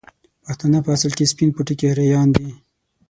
پښتانه 0.45 0.79
په 0.85 0.89
اصل 0.95 1.11
کې 1.17 1.29
سپين 1.31 1.49
پوټکي 1.55 1.85
اريايان 1.89 2.27
دي 2.35 2.47